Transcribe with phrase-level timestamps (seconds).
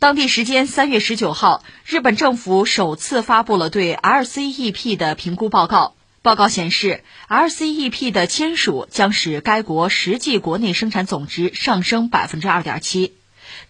[0.00, 5.96] 当地时间三月十九号，日本政府首次发布了对 RCEP 的评估报告。
[6.22, 13.14] 报告显示，RCEP 的签署将使该国实际国内生产总值上升百分之二点七。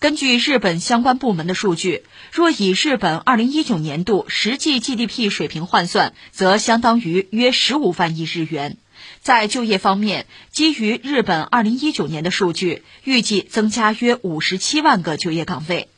[0.00, 8.76] 根据日本相关部门的数据，若以日本二零一九年度实际 GDP 水平换算，则相当于约十五万亿日元。
[9.22, 15.88] 在就业方面，基于日本二零一九年的数据，预计增加约五十七万个就业岗位。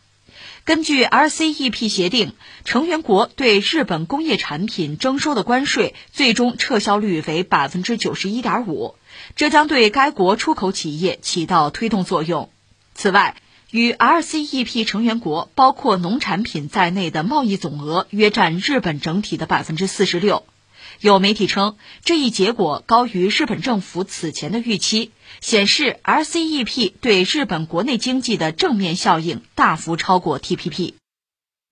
[0.71, 2.32] 根据 RCEP 协定，
[2.64, 8.94] 成员国对日本工业产品征收的关税最终撤销率为百分之九十一点五，
[9.35, 12.50] 这将对该国出口企业起到推动作用。
[12.94, 13.35] 此外，
[13.72, 20.44] 与 RCEP 成员国包括农产品在内的贸易总额约占日本整体的百分之四十六。
[21.00, 30.93] 有媒体称，这一结果高于日本政府此前的预期，显示 RCEP 对日本国内经济的正面效应大幅超过 TPP。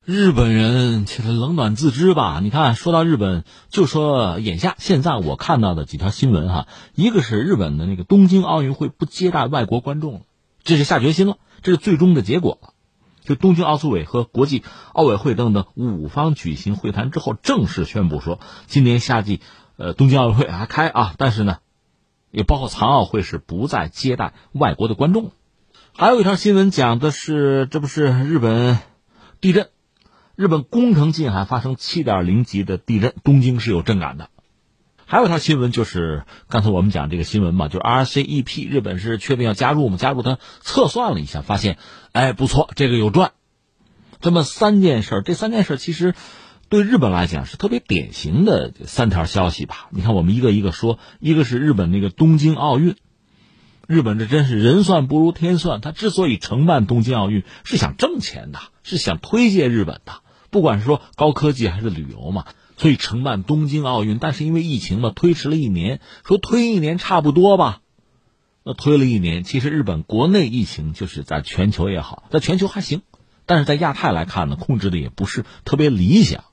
[0.03, 2.41] 日本人其实冷暖自知吧？
[2.43, 10.21] 你看，说到日本，就说眼下现在我看到的几条新闻哈，一个是日本的那个东京奥运会不接待外国观众了，
[10.65, 12.71] 这是下决心了，这是最终的结果了。
[13.29, 19.43] 就东京奥组委和国际奥委会等等五方举行会谈之后，正式宣布说，今年夏季，
[19.77, 21.59] 呃，东京奥运会还开啊，但是呢，
[22.31, 25.33] 也包括残奥会是不再接待外国的观众。
[25.95, 28.79] 还有一条新闻讲的是，这不是日本
[29.43, 29.69] 地震，
[30.35, 34.31] 日本宫城近海发生七点零级的地震，东京是有震感的。
[35.11, 39.97] 还有条新闻就是刚才我们讲这个新闻嘛，就是 RCEP，日本是确定要加入嘛？
[39.97, 41.79] 加入他测算了一下，发现，
[42.13, 43.33] 哎，不错，这个有赚。
[44.21, 46.15] 这么三件事，这三件事其实
[46.69, 49.89] 对日本来讲是特别典型的三条消息吧？
[49.93, 52.95] 你看，我们一个一个说，一个是日本那个东京奥运，
[53.87, 60.21] 日本这真是人算不如天算，他之所以承办东京奥运，是想挣钱的，是想推介日本的，
[60.51, 62.45] 不管是说高科技还是旅游嘛。
[62.79, 66.01] 所以承办东京奥运，但是因为疫情嘛，推迟了一年。
[66.25, 67.83] 说推一年差不多吧，
[68.63, 73.03] 那推了一年，其实日本国内疫情就是在全球也好，在全球还行，
[73.47, 76.45] 但是在亚太来看呢，控制的也不是特别理想。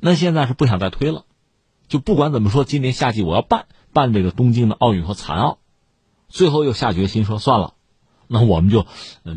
[0.00, 1.24] 那现在是不想再推了，
[1.86, 5.58] 就不管怎么说，今年夏季我要办办这个东京的奥运和残奥，
[6.28, 7.74] 最后又下决心说算了，
[8.26, 8.84] 那我们就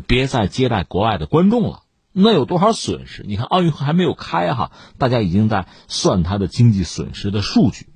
[0.08, 1.84] 别再接待国外的观众了。
[2.12, 3.24] 那有多少损失？
[3.24, 7.86] 你看奥运会还没有开哈，大家已经在算它的经济损失的数据，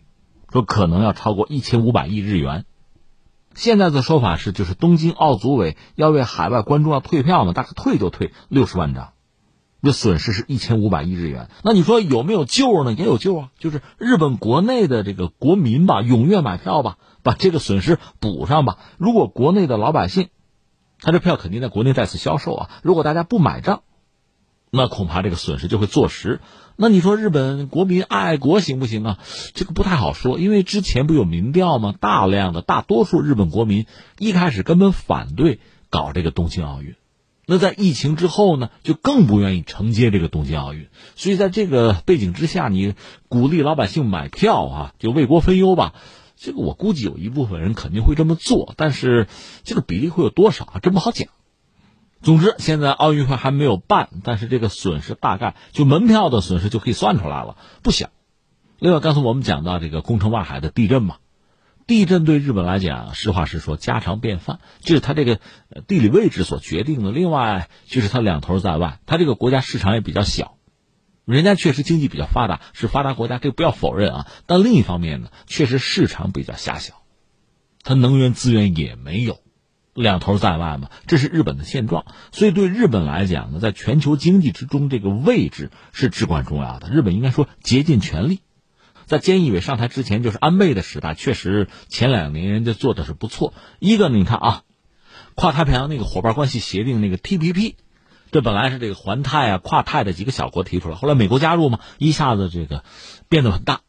[0.52, 2.64] 说可能要超过一千五百亿日元。
[3.54, 9.14] 现在的说法是，就是东京奥组委要为海外观众要退票嘛，大概退就退六十万张，
[9.80, 11.48] 那损失是一千五百亿日元。
[11.64, 12.92] 那你说有没有救呢？
[12.92, 18.78] 也有救啊，就是日本国内的这个国民吧，踊跃买票吧，把这个损失补上吧。
[18.96, 20.28] 如果国内的老百姓，
[21.00, 23.82] 他这票肯定在国内再次销售啊，如果大家不买账。
[24.74, 26.40] 那恐怕这个损失就会坐实。
[26.76, 29.18] 那你说日本国民爱国行不行啊？
[29.54, 31.94] 这个不太好说，因为之前不有民调吗？
[32.00, 33.86] 大量的大多数日本国民
[34.18, 36.96] 一开始根本反对搞这个东京奥运，
[37.46, 40.88] 那在疫情之后呢，就更不愿意承接这个东京奥运。
[41.14, 42.94] 所以在这个背景之下，你
[43.28, 45.94] 鼓励老百姓买票啊，就为国分忧吧。
[46.36, 49.28] 这个我估计有一部分人肯定会这么做，但是
[49.62, 51.28] 这个比例会有多少，真不好讲。
[52.24, 58.08] 总之，现在奥运会还没有办，但是这个损失大概就门票的损失就可以算出来了，不小。
[58.78, 61.18] 另外，刚才我们讲到这个宫城外海的地震嘛，
[61.86, 65.38] 地震对日本来讲，实话实说，家常便饭，这是它这个
[65.86, 67.12] 地理位置所决定的。
[67.12, 70.56] 另外，就是它两头在外，它这个国家市场也比较小，
[71.26, 74.26] 人家确实经济比较发达，是发达国家，这不要否认啊。
[74.46, 76.94] 但另一方面呢，确实市场比较狭小，
[77.82, 79.43] 它能源资源也没有。
[79.94, 82.04] 两头在外嘛，这是日本的现状。
[82.32, 86.90] 所以对日本来讲呢，在全球经济之中，这个位置是至关重要的。
[86.90, 88.40] 日本应该说竭尽全力。
[89.06, 93.52] 在菅义伟上台之前，就是安倍的时代，确实前两年人家做的是不错。
[93.78, 94.62] 一个你看啊，
[95.34, 97.74] 跨太平洋那个伙伴关系协定那个 TPP，
[98.32, 102.82] 这本来是这个环太啊、跨太的几个小国提出来，后来美国加入嘛，一下子这个
[103.28, 103.82] 变得很大。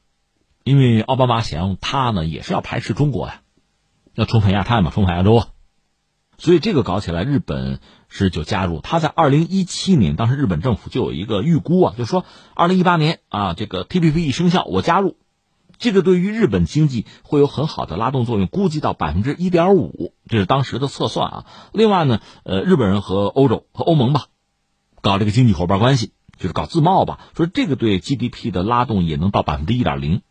[0.65, 3.41] 因为奥巴马想用他呢，也是要排斥中国呀，
[4.15, 5.47] 要重返亚太嘛，重返亚洲啊。
[6.37, 7.79] 所以这个搞起来，日本
[8.09, 8.81] 是就加入。
[8.81, 15.15] 他在二零一七年，当时日本政府就有一个预估啊，就说二零一八年啊，这个 TPP 一生效，我加入，
[15.77, 21.45] 这个对于日本经济会有很好的拉动作用，估计到百分之一点五，这是当时的测算啊。
[21.71, 24.25] 另外呢，呃，日本人和欧洲和欧盟吧，
[25.01, 30.21] 搞这个经济伙伴关系，就是搞自贸吧，说这个对 GDP 的拉动也能到百分之一点零。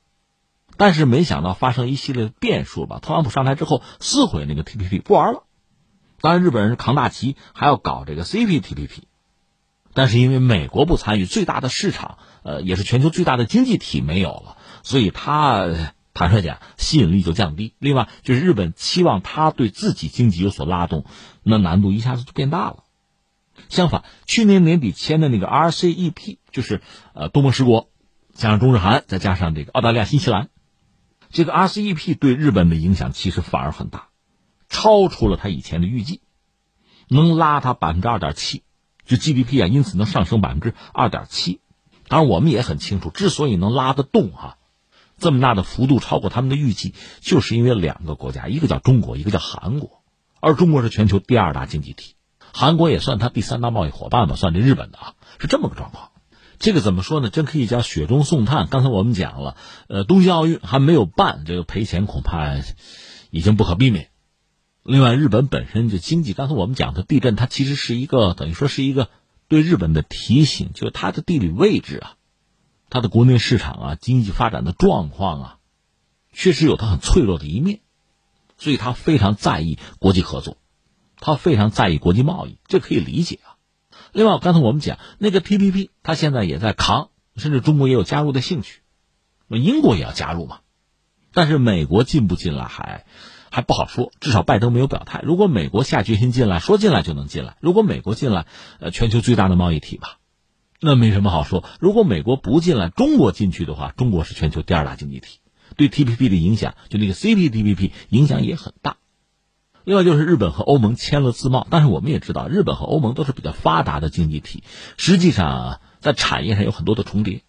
[0.76, 5.44] 但是没想到发生一系列的变数吧，特朗普上台之后撕毁那个 TPP，不玩了。
[6.24, 9.02] 当然，日本人是扛大旗，还要搞这个 CPTPP，
[9.92, 15.68] 但是因为美国不参与，最大的市场，呃，也是全球最大的经济体没有了，所以它
[16.14, 17.74] 坦率讲吸引力就降低。
[17.78, 21.04] 另外就是日本期望它对自己经济有所拉动，
[21.42, 22.84] 那难度一下子就变大了。
[23.68, 26.80] 相反，去年年底签的那个 RCEP，就是
[27.12, 27.90] 呃东盟十国，
[28.32, 30.48] 加上中日韩，再加上这个澳大利亚、新西兰，
[31.28, 34.08] 这个 RCEP 对日本的影响其实反而很大，
[34.68, 36.20] 超出了他以前的预计，
[37.08, 38.62] 能拉他百分之二点七，
[39.04, 41.60] 就 GDP 啊，因此能上升百分之二点七。
[42.08, 44.58] 当然，我们也很清楚，之所以能拉得动哈，
[45.18, 50.02] 这么大的幅度超过他们的预计，就是因为两个国家，一个叫中国，一个叫韩国，
[50.40, 52.16] 而中国是全球第二大经济体。
[52.52, 56.10] 韩国也算他第三大贸易伙伴吧，算这日本的啊，是这么个状况。
[56.58, 57.30] 这个怎么说呢？
[57.30, 58.68] 真可以叫雪中送炭。
[58.68, 59.56] 刚才我们讲了，
[59.88, 62.54] 呃，东京奥运还没有办，这个赔钱恐怕
[63.30, 64.08] 已经不可避免。
[64.84, 69.08] 另外，日本本身就经济，刚才我们讲的地震，它其实是一个等于说是一个
[69.48, 72.16] 对日本的提醒，就是它的地理位置啊，
[72.90, 75.58] 它的国内市场啊，经济发展的状况啊，
[76.32, 77.80] 确实有它很脆弱的一面，
[78.58, 80.58] 所以它非常在意国际合作。
[81.16, 83.56] 他非常在意国际贸易，这可以理解啊。
[84.12, 88.82] 另外，刚才我们讲那个 TPP，他现在也在扛，甚至中国也有加入的兴趣，
[89.48, 90.58] 英国也要加入嘛。
[91.32, 93.06] 但是美国进不进来还
[93.54, 95.20] 还不好说，至少拜登没有表态。
[95.22, 98.46] 如果美国下决心进来，说进来就能进来；如果美国进来，
[98.80, 100.18] 呃，全球最大的贸易体吧，
[100.80, 101.62] 那没什么好说。
[101.78, 105.38] 如果美国不进来，中国进去的话，中国是全球第二大经济体，
[105.76, 108.96] 对 TPP 的影响，就那个 CPTPP 影响也很大。
[109.84, 114.64] 另外就是日本和欧盟签了自贸，但是我们也知道，日本和欧盟都是比较发达的经济体，
[114.96, 117.42] 实际上在产业上有很多的重叠，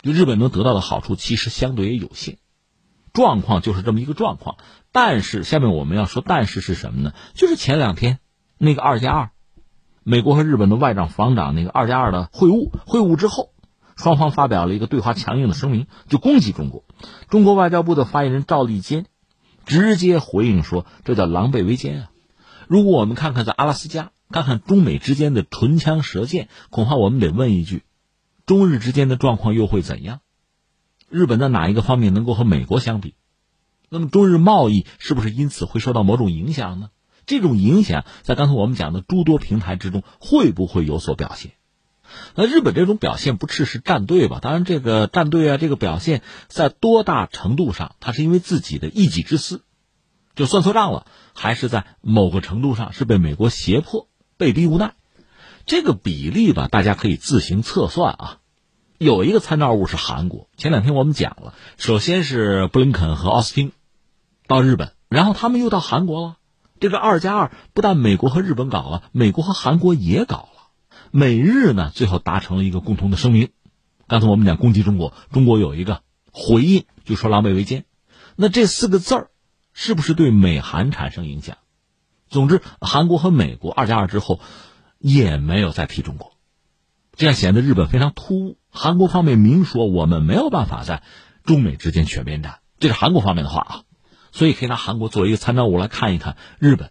[0.00, 2.38] 就日本能得到的好处其实相对也有限，
[3.14, 4.58] 状况就是这么一个状况。
[4.92, 7.14] 但是下面我们要说，但是是什么呢？
[7.32, 8.18] 就是前两天
[8.58, 9.30] 那个二加二，
[10.02, 13.54] 美国和日本的外长、防长那个二加二的会晤，会晤之后，
[13.96, 16.84] 双方发表了一个对华强硬的声明，就攻击中国。
[17.30, 19.06] 中国外交部的发言人赵立坚。
[19.66, 22.10] 直接回应说：“这叫狼狈为奸啊！
[22.68, 27.82] 如果我们看看在阿拉斯加，看看中美之间的唇枪舌剑，恐怕我们得问一句：
[28.44, 30.20] 中日之间的状况又会怎样？
[31.14, 33.14] 日本在哪一个方面能够和美国相比？
[33.88, 36.90] 那么中日贸易是不是因此会受到某种影响呢？
[37.24, 41.52] 这种影响在刚才我们讲的诸多平台之中会不会有所表现？”
[42.34, 44.40] 那日本这种表现不啻是站队吧？
[44.42, 49.62] 当然，这个站队啊，这个表现在多大程度上，他是因为自己的一己之私，
[50.34, 54.94] 就算错账了，还是在某个程度上是被美国胁迫、被逼无奈？
[55.64, 58.38] 这个比例吧，大家可以自行测算啊。
[58.98, 63.72] 有一个参照物是韩国，前两天我们讲了，首先是布林肯和奥斯汀
[64.46, 66.36] 到日本，然后他们又到韩国了。
[66.80, 70.48] 这个二加二不但美国和日本搞了，美国和韩国也搞了。
[71.10, 73.50] 美日呢，最后达成了一个共同的声明。
[74.06, 77.84] 刚才我们讲攻击中国，中国有一个回应，就说“狼狈为奸”。
[78.36, 79.30] 那这四个字儿，
[79.72, 81.56] 是不是对美韩产生影响？
[82.28, 84.40] 总之，韩国和美国二加二之后，
[84.98, 86.33] 也没有再提中国，
[87.16, 88.58] 这样显得日本非常突兀。
[88.70, 91.02] 韩国方面明说，我们没有办法在
[91.44, 93.82] 中美之间全面战，这是韩国方面的话啊。
[94.32, 96.90] 所以可以拿韩国作为一个参照物来看一看日本。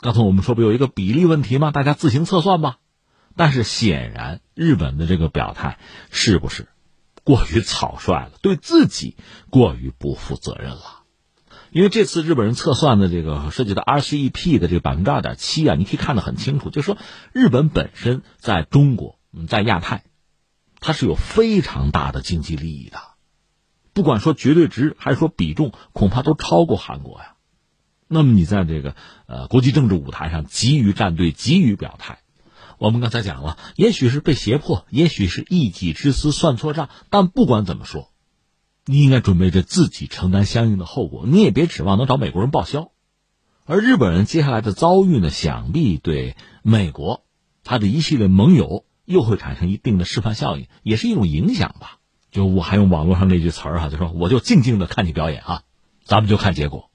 [0.00, 1.72] 刚才我们说不有一个比例问题吗？
[1.72, 2.76] 大家自行测算吧。
[3.36, 5.78] 但是显然，日本的这个表态
[6.10, 6.68] 是不是
[7.22, 8.32] 过于草率了？
[8.40, 9.16] 对自己
[9.50, 11.02] 过于不负责任了？
[11.70, 16.98] 因为这次日本人测算的这个涉及到 RCEP 的这个百分之二点七啊，你可以看得很清楚，就是说
[17.32, 20.04] 日本本身在中国、在亚太，
[20.80, 22.98] 它是有非常大的经济利益的，
[23.92, 27.36] 不管说绝对值还是说比重，恐怕都超过韩国呀。
[28.08, 28.96] 那么你在这个
[29.26, 32.18] 呃国际政治舞台上急于站队、急于表态。
[32.78, 38.10] 我们刚才讲了，也许是被胁迫，也许是一己之私算错账，但不管怎么说，
[38.86, 41.26] 你应该准备着自己承担相应的后果。
[41.26, 42.90] 你也别指望能找美国人报销。
[43.66, 47.24] 而日本人接下来的遭遇呢，想必对美国
[47.62, 51.98] 他的一系列盟友又会产生一定的示范效应，也是一种影响吧。
[52.30, 55.62] 就我还用网络上那句词儿哈，就说我就静静的看你表演啊，
[56.04, 56.90] 咱们就看结果。